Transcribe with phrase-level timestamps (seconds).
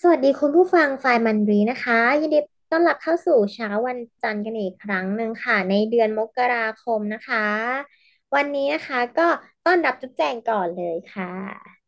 [0.00, 2.38] สวัสดีคุณผู้ฟังฝ่ายมันรีนะคะ ยินดี
[2.70, 7.46] ต้อนรับเข้าสู่เช้าวันจันทร์กันอีกครั้งหนึ่งค่ะ ในเดือนมกราคมนะคะ
[8.34, 9.28] วันนี้นะคะก็
[9.66, 11.32] ต้อนรับจุ๊บแจงก่อนเลยค่ะ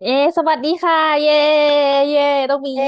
[0.02, 1.32] เอสวัสดีค่ะ เย่
[2.10, 2.86] เย่ต้องมีเย่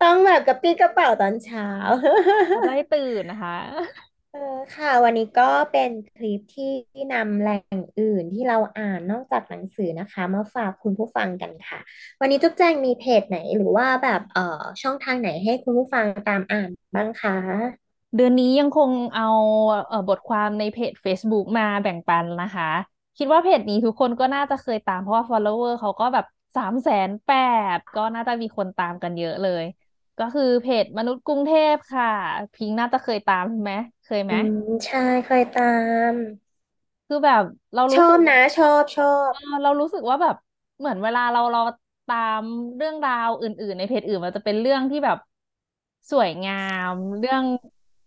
[0.00, 1.68] ต้องแบบกระปี้กระเป๋าตอนเช้า
[2.64, 3.56] ได้ตื่นนะคะ
[4.34, 6.72] เออค่ะ วันนี้ก็เป็นคลิปที่
[7.12, 11.78] นำแหล่งอื่นที่เราอ่านนอกจากหนังสือนะคะ มาฝากคุณผู้ฟังกันค่ะ
[12.20, 17.36] วันนี้จุ๊บแจงมีเพจไหนหรือว่าแบบเอ่อช่องทางไหนให้คุณผู้ฟังตามอ่านบ้างคะ
[18.16, 19.24] เดือนนี้ยังคงเอา
[19.86, 22.64] เอ่อบทความในเพจ Facebook มาแบ่งปันนะคะ
[23.16, 26.24] คิดว่าเพจนี้ทุกคนก็น่าจะเคยตามเพราะว่า follower เขาก็แบบ
[26.56, 27.30] สามแสนแป
[27.76, 29.64] ดก็น่าจะมีคนตามกันเยอะเลย
[30.18, 32.04] ก็คือเพจมนุษย์กรุงเทพค่ะ
[32.54, 33.72] พิงค์น่าจะเคยตามใช่ไหม
[34.04, 34.50] เคยไหมอืม
[34.86, 35.62] ใช่เคยตา
[36.12, 36.14] ม
[37.06, 37.42] คือแบบ
[37.74, 40.34] เรารู้สึกชอบนะ ชอบชอบเรารู้สึกว่าแบบ
[40.78, 41.60] เหมือนเวลาเราเรา
[42.06, 42.42] ตาม
[42.76, 45.18] เรื่องราวอื่น ๆ ในเพจอื่น มันจะเป็นเรื่องที่แบบ
[46.10, 46.52] สวยงา
[46.88, 47.44] มเรื่อง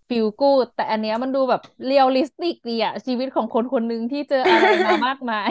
[0.10, 5.50] feel good แต่อันเนี้ยมันดูแบบ realistic ดีอะชีวิตของคนคนหนึ่งที่เจออะไรมามากมาย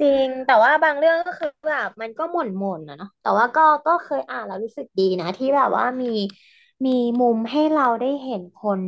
[0.00, 6.06] จริง แต่ว่าบางเรื่องก็คือแบบมันก็หม่นหม่นนะเนาะแต่ว่าก็ก็เคยอ่านแล้วรู้สึกดีนะ ที่แบบว่ามี
[6.84, 8.82] มีมุมให้เราได้เห็นคน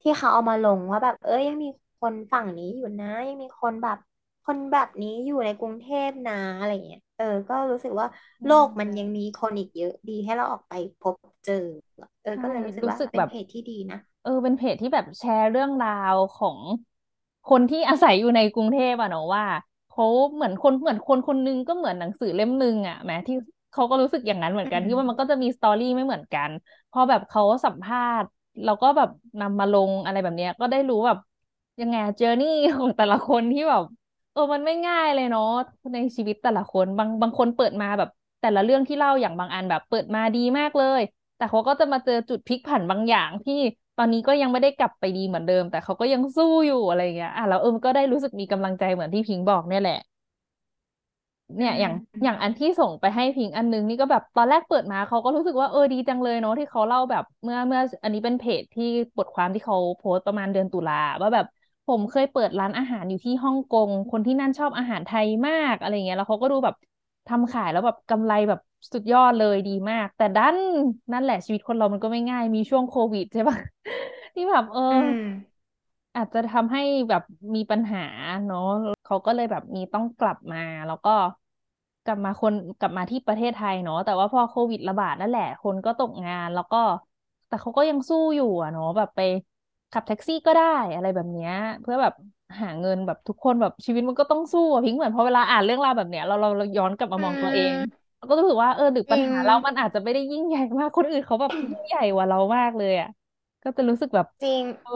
[0.00, 1.68] ที่เขาเอามาลงว่าแบบ เอ้ยยังมี
[2.00, 3.98] คนฝั่งนี้อยู่นะ ยังมีคนแบบ
[4.42, 8.06] คนแบบนี้อยู่ในกรุงเทพนะอะไรเงี้ยเออ ก็รู้สึกว่า
[8.44, 11.54] โลกมันยังมีคนอีกเยอะดีให้เราออกไปพบเจอ
[12.22, 16.60] เออ ใช่ก็เลยรู้สึกรู้ว่าสึกแบบเป็นเพจที่ดีนะ เออเป็นเพจที่แบบแชร์เรื่องราวของ
[17.46, 19.44] คนที่อาศัยอยู่ในกรุงเทพอะเนาะว่า
[19.88, 20.04] เขา
[20.34, 23.34] เหมือนคนเหมือนคนคนนึงก็เหมือนหนังสือเล่มหนึ่งอะแม้ที่
[23.70, 26.50] เขาก็รู้สึกอย่างนั้นเหมือนกันที่ว่ามันก็จะมีสตอรี่ไม่เหมือนกัน
[26.90, 28.28] พอแบบเขาสัมภาษณ์
[28.64, 29.08] เราก็แบบ
[29.40, 31.18] นำมาลงอะไรแบบเนี้ย ก็ได้รู้แบบ
[31.80, 33.82] ยังไงเจอร์นี่ของแต่ละคนที่แบบ
[34.32, 35.42] เออมันไม่ง่ายเลยเนาะ
[35.92, 38.08] ในชีวิตแต่ละคนบางบางคนเปิดมาแบบ
[38.40, 41.00] แต่ละเรื่องที่เล่าอย่างบางอันแบบเปิดมาดีมากเลย
[41.36, 43.54] แต่เขาก็จะมาเจอจุดพลิกผันบางอย่างที่
[43.96, 50.09] ตอนนี้ก็ยังไม่ได้กลับไปดีเหมือนเดิม แต่เขาก็ยังสู้อยู่อะไรเงี้ยอะแล้วเออก็ได้รู้สึกมีกำลังใจเหมือนที่พิงค์บอกเนี่ยแหละอื
[51.56, 51.94] เนี่ยอย่างม
[52.24, 58.84] อย่างอันที่ส่งไปให้พิงค์อันนึงนี่ก็แบบตอนแรกเปิดมาเขาก็รู้สึกว่าเออดีจังเลยเนาะที่เขาเล่าแบบเมื่อเมื่อ อันนี้เป็นเพจที่
[59.16, 61.44] บทความที่เขาโพสต์ประมาณเดือนตุลาว่าแบบ
[61.86, 66.74] ผมเคยเปิดร้านอาหารอยู่ที่ฮ่องกง คนที่นั่นชอบอาหารไทยมากอะไรเงี้ยแล้วเขาก็ดูแบบ
[67.26, 68.58] ทำขายแล้วแบบกำไรแบบ
[68.92, 70.58] สุดยอดเลยดีมาก แต่ดัน
[71.12, 73.56] นั่นแหละชีวิตคนเรามันก็ไม่ง่ายมีช่วงโควิดใช่ปะ
[74.34, 74.80] ที่แบบเออ
[76.14, 77.22] อืมอาจจะทำให้แบบ
[77.54, 78.00] มีปัญหา
[78.44, 78.58] เนาะ
[79.02, 81.10] เขาก็เลยแบบมีต้องกลับมา แล้วก็
[82.04, 86.76] กลับมาคนกลับมาที่ประเทศไทยเนาะแต่ว่าพอโควิดระบาดนั่นแหละ คนก็ตกงาน แล้วก็
[87.46, 89.20] แต่เขาก็ยังสู้อยู่อะเนาะแบบไป
[89.90, 91.50] ขับแท็กซี่ก็ได้อะไรแบบเนี้ย
[91.80, 92.12] เพื่อแบบ
[92.60, 103.08] หาเงินแบบทุกคนแบบชีวิตมันก็ต้องสู้อะพิงค์เหมือนพอเวลาอ่านเรื่องราวแบบเนี้ยเราเราเราย้อนกลับมาอืมองตัวเองมเราก็รู้สึกว่าเออหรือจริงปัญหาเรามันอาจจะไม่ได้ยิ่งใหญ่มากคนอื่นเขาแบบยิ่งใหญ่กว่าเรามากเลยอะ
[103.62, 104.92] ก็จะรู้สึกแบบจริงเออ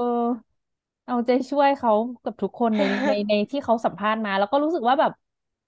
[1.05, 1.93] เอาใจช่วยเขา
[2.23, 5.13] กับทุกคนในในในที่เขาสัมภาษณ์มา แล้วก็รู้สึกว่าแบบ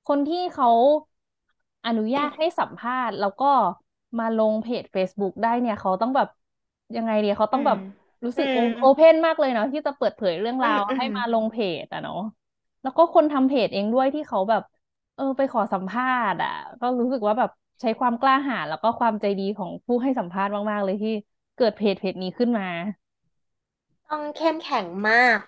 [0.05, 0.67] คนที่เขา
[1.87, 3.47] อนุญาตให้สัมภาษณ์ แล้วก็
[4.19, 6.29] มาลงเพจ Facebook ได้เนี่ยเขาต้องแบบ
[6.97, 7.79] ยังไงเดียเขาอืมต้องแบบ
[8.25, 12.17] รู้อืสึกโอมโอเพนมากเลยเนาะที่จะเปิดเผยเรื่องราวอืมอืมให้มาลงเพจอะเนาะ
[12.83, 14.63] แล้วก็คนทำเพจเองด้วยที่เขาแบบ
[15.15, 21.11] เออไปขอสัมภาษณ์อะก็รู้สึกว่าแบบใช้ความกล้าหาญแล้วก็ความใจดีของผู้ให้สัมภาษณ์มากๆเลยที่
[21.57, 22.65] เกิดเพจเพจนี้ขึ้นมา
[24.09, 25.39] ต้องเข้มแข็งมาก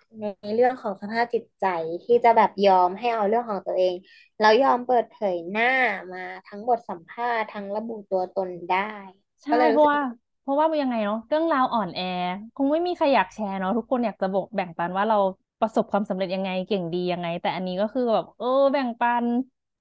[0.43, 1.65] ในเรื่องของสภาพจิตใจ
[2.05, 3.95] ที่จะแบบยอมให้เอาเรื่องของตัวเอง
[4.39, 5.67] แล้วยอมเปิดเผยหน้า
[6.13, 8.79] มาทั้งบทสัมภาษณ์ทั้งระบุตัวตนได้
[9.43, 9.99] ใช่ก็เลยรู้สึกเพราะว่า
[10.41, 12.01] เพราะว่ายังไงเนาะเรื่องราวอ่อนแอ
[12.55, 15.17] คงไม่มีใครอยากแชร์เนาะทุกคนอยากจะบอกแบ่งปันว่าเรา
[15.61, 19.27] ประสบความสำเร็จยังไงเก่งดียังไง แต่อันนี้ก็คือแบบ เออ แบ่งปัน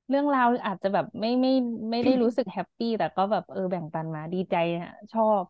[0.09, 1.49] เรื่องราวอาจจะแบบไม่ไม่
[1.91, 5.43] ไม่ได้รู้สึกแฮปปี้แต่ก็แบบเออแบ่งปันมาดีใจนะชอบ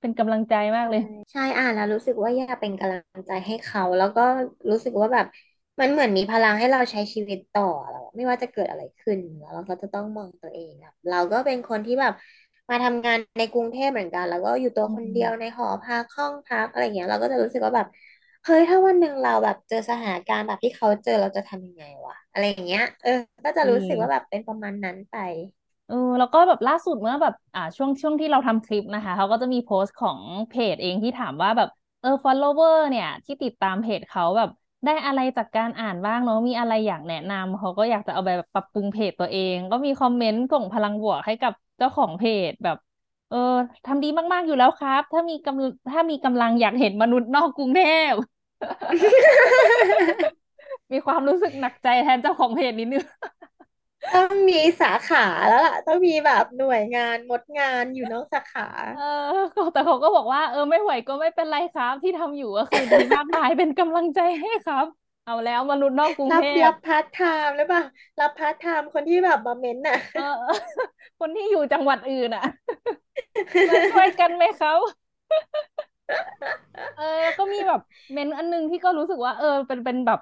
[0.00, 4.22] เป็นกำลังใจมากเลย ใช่อ่านแล้วรู้สึกว่าอยากเป็นกำลังใจให้เขา แล้วก็
[4.70, 5.26] รู้สึกว่าแบบ
[5.80, 12.12] มันเหมือนมีพลังให้เราใช้ชีวิตต่อแล้วไม่ว่าจะเกิดอะไรขึ้นแล้วเราก็จะต้องมองตัวเองครับเราก็เป็นคนที่แบบ
[12.70, 17.86] มาทำงานในกรุงเทพเหมือนกัน แล้วก็อยู่ตัวคนเดียวในหอพักห้องพักอะไรเงี้ย เราก็จะรู้สึกว่าแบบ
[18.44, 23.10] เฮ้ยถ้าวันหนึ่งเราแบบเจอสถานการณ์แบบที่เขาเจอเราจะทำยังไงวะอะไรอย่างเงี้ยเออ
[23.44, 25.14] ก็จะรู้สึกว่าแบบเป็นประมาณนั้นไป
[25.88, 31.68] เออแล้วก็แบบล่าสุดเมื่อแบบอ่าช่วงช่วงที่เราทำคลิปนะคะเขาก็จะมีโพสต์ของเพจเองที่ถามว่าแบบ
[32.00, 34.48] เออ follower เนี่ย ที่ติดตามเพจเขาแบบ
[34.84, 42.76] ได้อะไรจากการอ่านบ้างเนาะมีอะไรอยากแนะนำเขาก็อยากจะเอาไปแบบปรับปรุงเพจตัวเอง ก็มีคอมเมนต์ส่งพลังบวกให้กับเจ้าของเพจแบบ
[43.28, 43.36] เออ
[43.84, 47.80] ทำดีมาก ๆ อยู่แล้วครับ ถ้ามีกำถ้ามีกำลังอยากเห็นมนุษย์นอกกรุงเท
[48.10, 48.12] พ
[50.92, 53.04] มีความรู้สึกหนักใจแทนเจ้าของเพจนิดนึง
[54.14, 55.18] ต้องมีสาขา
[55.48, 58.62] แล้วล่ะ ต้องมีแบบหน่วยงานมดงานอยู่นอกสาขา
[58.92, 59.02] เออ
[59.72, 64.86] แต่เขาก็บอกว่าเออไม่ไหวก็ไม่เป็นไรครับ ที่ทำอยู่ก็คือดีมากมายเป็นกำลังใจให้ครับ
[65.24, 67.16] เอาแล้วมนุษย์นอกกรุงเทพรับร์ทไท
[67.46, 67.82] ม์หรือเปล่า
[68.20, 70.22] รับพาร์ทไทม์คนที่แบบมาเม้นต์น่ะ เออ
[71.18, 72.44] คนที่อยู่จังหวัดอื่นอะ
[73.68, 74.80] มาช่วยกันไหมครับ
[76.94, 77.04] เออ
[77.38, 77.80] ก็มีแบบ
[78.12, 80.18] เมนต์อันนึงที่ก็รู้สึกว่า เออ เป็นเป็นแบบ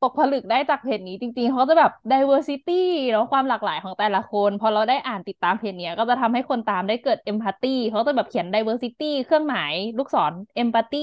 [0.00, 2.72] ตกผลึกได้จากเพจนี้จริงๆ เขาจะแบบ diversity
[3.10, 10.32] แล้วความหลากหลายของแต่ละคน พอเราได้อ่านติดตามเพจเนี้ย ก็จะทำให้คนตามได้เกิด empathy เขาจะแบบเขียน diversity เครื่องหมายลูกศร
[10.62, 10.98] empathy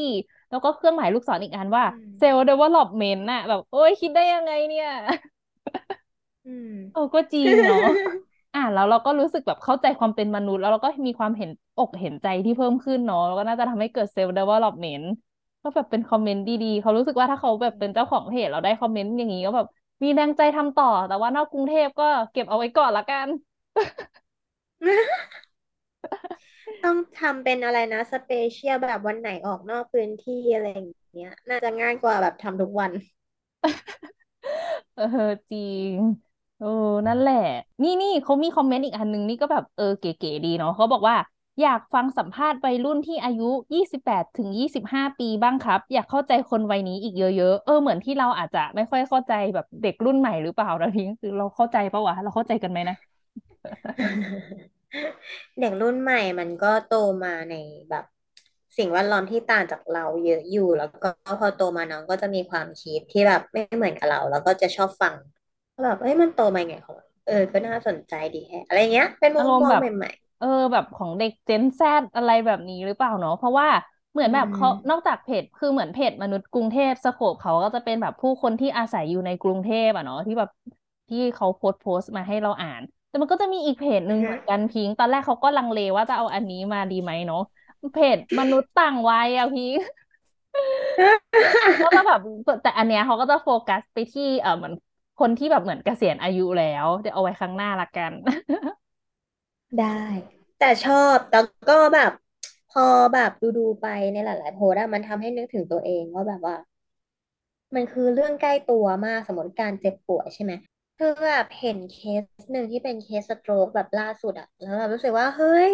[0.50, 4.88] แล้วก็เครื่องหมายลูกศรอีกอันว่าอืม self development น่ะ แบบ โอ้ยคิดได้ยังไงเนี่ย
[6.46, 7.80] อืมเออก็จริงเนาะ
[8.54, 15.04] อ่าแล้วเราก็รู้สึกแบบเข้าใจความเป็นมนุษย์ แล้วเราก็มีความเห็นอกเห็นใจที่เพิ่มขึ้นเนาะแล้วก็น่าจะทำให้เกิดเซลล์ development
[15.64, 19.66] ก็แบบเป็นคอมเมนต์ดีๆเขารู้สึกว่าถ้าเขาแบบเป็นเจ้าของเพจเราได้คอมเมนต์อย่างนี้ก็แบบ
[20.04, 23.30] มีแรงใจทำต่อ แต่ว่านอกกรุงเทพก็เก็บเอาไว้ก่อนละกัน
[26.84, 32.92] ต้องทำเป็นอะไรนะ special แบบวันไหนออกนอกพื้นที่อะไรอย่างเงี้ย น่าจะง่ายกว่าแบบทำทุกวัน
[34.94, 35.04] เออ
[35.50, 35.62] จริ
[35.92, 35.94] ง
[36.58, 36.68] เออ
[37.08, 37.34] นั่นแหละ
[37.84, 41.16] นี่นี่เขามีคอมเมนต์อีกอันนึงนี่ก็แบบเออเก๋ๆดีเนาะเขาบอกว่า
[41.62, 52.96] อยากฟังสัมภาษณ์วัยรุ่นที่อายุยี่สิบแปดถึงยี่สิบห้าปีบ้างครับ อยากเข้าใจคนวัยนี้อีกเยอะๆ เออเหมือนที่เราอาจจะไม่ค่อยเข้าใจแบบเด็กรุ่นใหม่หรือเปล่านะพิงคือเราเข้าใจปะวะเราเข้าใจกันไหมนะ
[55.60, 57.56] เด็กรุ่นใหม่มันก็โตมาใน
[57.90, 58.06] แบบ
[58.78, 61.10] สิ่งแวดล้อมที่ต่างจากเราเยอะอยู่ แล้วก็
[61.40, 65.16] พอโตมาน้องก็จะมีความคิดที่แบบไม่เหมือนกับเรา แล้วก็จะชอบฟัง
[65.76, 73.68] ก็แบบเอ้ยมันโตมาไงของมันเออ ก็น่าสนใจดีแฮะอะไรเงี้ย เป็นมุมมองอารมณ์แบบใหม่เออแบบของเด็กเจนแซดอะไรแบบนี้หรือเปล่าเนาะเพราะว่า
[74.12, 80.50] เหมืๆอือนแบบเขานอกมจากเพจคือเหมือนเพจมนุษย์กรุงเทพสโคปเขาก็จะเป็นแบบผู้คนที่อาศัยอยู่ในกรุงเทพอะเนาะที่แบบ
[81.10, 87.40] ที่เขาโพสต์โพสต์มาให้เราอ่าน แต่มันก็จะมีอีกเพจหนึ่อือฮึงเหมือนกันพิงค์ตอนแรกเขาก็ลังเลว่าจะเอาอันนี้มาดีไหมเนาะ
[87.92, 89.84] เพจมนุษย์ต่างวัยอะพิงค์
[91.84, 92.20] ก็จะแบบ
[92.64, 94.74] แต่อันเนี้ยเขาก็จะโฟกัสไปที่เออเหมือน
[95.18, 98.14] คนที่แบบเหมือนเกษียณอายุแล้ว เดี๋ยวเอาไว้ข้างหน้าละกัน
[99.80, 100.02] ได้
[100.60, 101.40] แต่ชอบแต่
[101.70, 102.12] ก็แบบ
[102.72, 106.56] พอแบบดูดูไปในหลาย ๆ โพสต์อะมันทำให้นึกถึงตัวเองว่าแบบว่า
[107.76, 110.54] มันคือเรื่องใกล้ตัวมากสมมติการเจ็บป่วยใช่ไหม
[111.00, 115.72] คือแบบเห็นเคสหนึ่งที่เป็นเคสสโตรกแบบล่าสุดอะแล้วแบบรู้สึกว่าเฮ้ย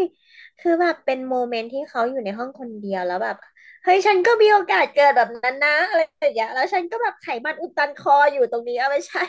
[0.59, 3.35] คือแบบเป็นโมเมนต์ที่เขาอยู่ในห้องคนเดียวแล้วแบบ
[3.83, 9.21] เฮ้ยฉันก็มีโอกาสเกิดแบบนั้นนะอะไรอย่างเงี้ยแล้วฉันก็แบบไขมันอุดตันคออยู่ตรงนี้เอาไม่ใช่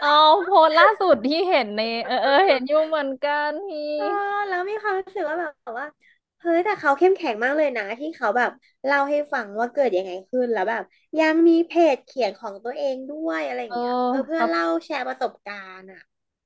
[0.00, 0.08] เอา
[0.44, 4.04] โพสต์ล่าสุดที่เห็นในเออเออเห็นอยู่เหมือนกันพี่เออ
[4.48, 5.86] แล้วมีความรู้สึกว่าแบบว่า
[6.40, 8.50] เฮ้ยแต่เขาเข้มแข็งมากเลยนะ ที่เขาแบบ
[8.86, 10.82] เล่าให้ฟังว่าเกิดยังไงขึ้นแล้วแบบ
[11.18, 16.00] ยังมีเพจเขียนของตัวเองด้วยอะไรอเออย่างเงี้ยเออเพื่สอเล่าแชร์ประสบการณ์อะ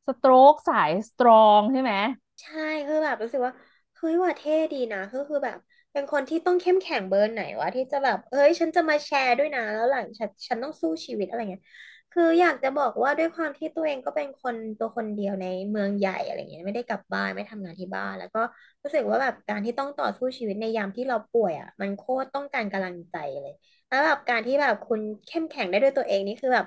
[0.07, 1.93] สโตรกสายสตรองใช่ไหม
[2.40, 2.52] ใช่
[2.87, 3.52] คือแบบรู้สึกว่า
[3.97, 5.59] เฮ้ยว่าเท่ดีนะก็คือแบบ
[5.99, 11.64] เป็นคนที่ต้องเข้มแข็งเบอร์ไหนวะที่จะแบบเฮ้ย ฉันจะมาแชร์ด้วยนะ แล้วหลังฉันฉันต้องสู้ชีวิตอะไรเงี้ย
[12.12, 18.43] คืออยากจะบอกว่าด้วยความที่ตัวเองก็เป็นคนตัวคนเดียวในเมืองใหญ่อะไรเงี้ยไม่ได้กลับบ้านไม่ทำงานที่บ้าน แล้วก็
[18.83, 23.52] รู้สึกว่าแบบการที่ต้องต่อสู้ชีวิตในยามที่เราป่วยอะ มันโคตรต้องการกำลังใจเลย
[23.88, 26.67] แล้วแบบการที่แบบคุณเข้มแข็งได้ด้วยตัวเองนี่คือแบบ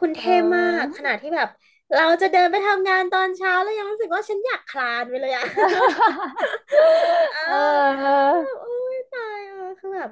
[0.00, 1.48] คุณเเท่มากออขนาดที่แบบ
[1.94, 5.44] เราจะเดินไปทำงานตอนเช้าแล้วยังรู้สึกว่าฉันอยากคลานไปเลยอะ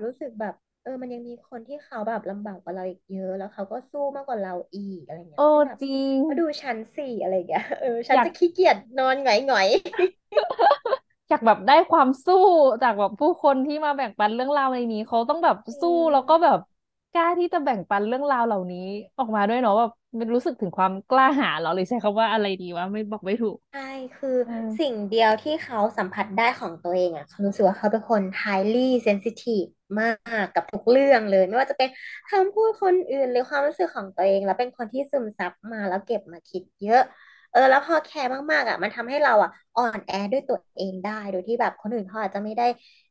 [0.04, 9.68] รู้สึกแบบ เออ มันยังมีคนที่เขาแบบลำบากกว่าเราอีกเยอะ แล้วเขาก็สู้มากกว่าเราอีกอะไรเงี้โอ้ยซึ่งแบบจริง มาดูฉันสี่อะไรเงี้ยเออฉัอยากนจะขี้เกียจนอนหงอยหงอย
[11.28, 12.34] อยากแบบได้ความสู้
[12.82, 16.58] จากแบบผู้คนที่มาแบ่งปันเรื่องราวในนี้เขาต้องแบบจริสู้งแล้วก็แบบ
[17.14, 18.78] กล้าที่จะแบ่งปันเรื่องราวเหล่านี้
[19.18, 23.80] ออกมาด้วยเนาะแบบมันรู้สึกถึงความกล้าหาญเหรอหรือใช้คำว่าอะไรดีวะไม่บอกไม่ถูกใช่
[24.14, 29.68] คือเออสิ่งเดียวที่เขาสัมผัสได้ของตัวเองอะเขารู้สึกว่าเขาเป็นคน highly sensitive
[30.00, 30.06] มา
[30.42, 31.88] กกับทุกเรื่องเลย ไม่ว่าจะเป็น
[32.30, 37.02] คำพูดคนอื่นหรือความรู้สึกของตัวเอง แล้วเป็นคนที่ซึมซับมาแล้วเก็บมาคิดเยอะ
[37.50, 42.64] เออแล้วพอแคร์มากๆอะมันทำให้เราอะอ่อนแอด้วยตัวเองได้โดยที่แบบคนอื่นเขาอาจจะไม่ได้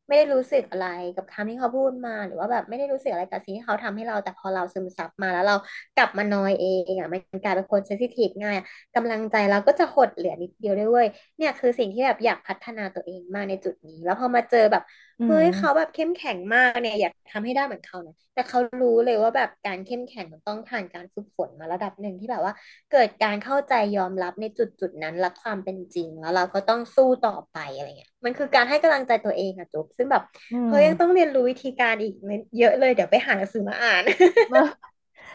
[0.08, 5.56] ไม่ได้รู้สึกอะไรกับคำที่เขาพูดมา หรือว่าแบบไม่ได้รู้สึกอะไรกับสิ่งที่เขาทำให้เราแต่พอเราซึมซับมาแล้วเรา
[5.96, 11.08] กลับมานอยเองอะมันกลายเป็นคนเซนซิทีฟง่ายอะกำลังใจเราก็จะหดเหลือนิดเดียวด้วยเวย
[11.38, 14.84] เนี่ยคือสิ่งที่แบบอยากพัฒนาตัวเองมากในจุดนี้ แล้วพอมาเจอแบบ
[15.25, 22.53] เฮ้ยเขามแบบเข้มแข็งมากเนี่ยอยากทำให้ได้เหมือนเขานะแต่เขารู้เลยว่าแบบการเข้มแข็งมันต้องผ่านการฝึกฝนมาระดับหนึ่งที่แบบว่า
[22.91, 32.13] เกิดการเข้าใจยอมรับในจุดจุดนั้นและความเป็นจริงแล้วเราก็ต้องสู้ต่อไปอะไรเงี้ยมันคือการให้กำลังใจตัวเองอะจุ๊บซึ่งแบบอืเฮ้ยยังต้องมเรียนรู้วิธีการอีก
[32.58, 34.03] เยอะเลยเดี๋ยวไปหาหนังสือมาอ่าน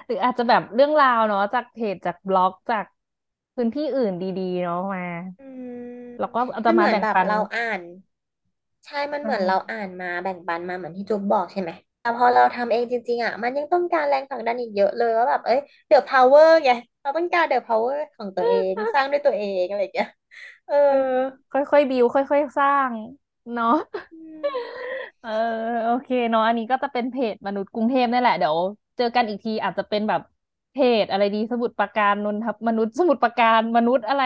[0.07, 2.85] หรืออาจจะแบบเรื่องราวเนาะจากเพจจากบล็อกจาก
[3.55, 5.01] พื้นที่อื่นดี ๆ เนาะมา
[5.39, 5.65] อืม
[6.19, 7.83] แล้วก็เอาจะมันเหมือนมาแบ่งปันแบบเราอ่าน
[8.87, 11.71] ใช่มันอืเหมือนเรามอ่านมาแบ่งปันมาเหมือนที่จุ๊บบอกใช่ไหม
[12.01, 15.59] แต่พอเราทำเองจริง ๆอะมันยังต้องการแรงผลักดันอีกเยอะเลยว่าแบบเอ้ย
[15.89, 16.71] the power ไง
[17.03, 20.09] เราต้องการ the power ของตัวเองสร้างด้วยตัวเองอะไรอย่างเงี้ย
[20.67, 20.75] เออ
[21.53, 22.93] ค่อยๆบิวค่อยๆสร้าง
[23.53, 23.67] เนาะ
[24.11, 24.49] อืม
[25.21, 25.29] เออ
[25.85, 28.57] โอเคเนาะอันนี้ก็จะเป็นเพจมนุษย์กรุงเทพนี่แหละเดี๋ยว
[28.97, 30.21] เจอกันอีกทีอาจจะเป็นแบบ
[30.73, 34.23] เพจอะไรดีสมุทรปราการนนทบมนุษย์สมุทรปราการมนุษย์อะไร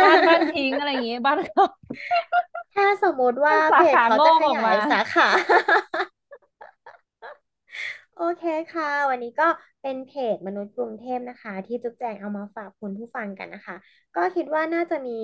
[0.00, 1.64] บ้านบ้านทิ้งอะไรอย่างเงี้ยบ้านเขา
[2.74, 5.28] ถ้าสมมติว่าสาเพจขางเขาจะอกออกมาขยายสาขา
[8.16, 9.48] โอเคค่ะ วันนี้ก็
[9.82, 13.76] เป็นเพจมนุษย์กรุงเทพนะคะ ที่จุ๊บแจงเอามาฝากคุณผู้ฟังกันนะคะ
[14.16, 15.18] ก็คิดว่าน่าจะมี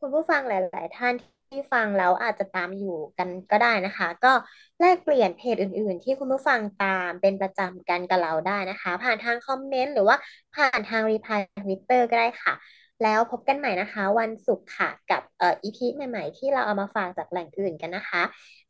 [0.00, 1.14] คุณผู้ฟังหลาย ๆ ท่าน
[1.50, 4.32] ที่ฟังแล้วอาจจะตามอยู่กันก็ได้นะคะ ก็
[4.80, 10.16] แลกเปลี่ยนเพจอื่น ๆ ที่คุณผู้ฟังตามเป็นประจำกันกับเราได้นะคะ ผ่านทางคอมเมนต์หรือว่า
[10.54, 12.54] ผ่านทาง reply ทวิตเตอร์ก็ได้ค่ะ
[13.02, 18.22] แล้วพบกันใหม่นะคะ วันศุกร์ค่ะกับเอ่อ EP ใหม่ ๆ ที่เราเอามาฝากจากแหล่งอื่นกันนะคะ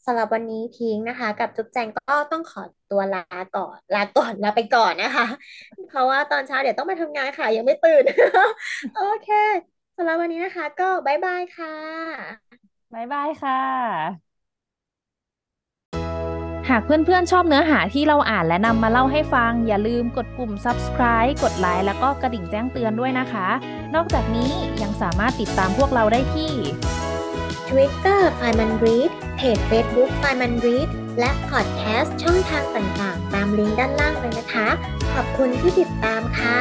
[0.07, 3.25] สำหรับวันนี้ทิ้งนะคะ กับจุ๊บแจงก็ต้องขอตัวลา
[3.57, 5.27] ก่อนลาก่อนลาไปก่อนนะคะ
[5.89, 8.05] เพราะว่าตอนเช้าเดี๋ยวต้องไปทำงานค่ะ ยังไม่ตื่น
[8.97, 9.29] โอเค
[9.97, 12.51] สำหรับวันนี้นะคะ ก็บายบายค่ะ
[12.93, 14.30] บายบายค่ะ
[16.71, 23.49] หากเพื่อนๆ ชอบเนื้อหาที่เราอ่านและนำมาเล่าให้ฟัง อย่าลืมกดปุ่ม subscribe กดไลค์แล้วก็กระดิ่งแจ้งเตือนด้วยนะคะ
[23.95, 26.53] นอกจากนี้ยังสามารถติดตามพวกเราได้ที่
[27.69, 34.69] Twitter ไฟมันรีดเพจ Facebook ไฟมันรีดและพอดแคสต์ช่องทางต่างๆ ตามลิงก์ด้านล่างเลยนะคะ
[35.15, 36.61] ขอบคุณที่ติดตามค่ะ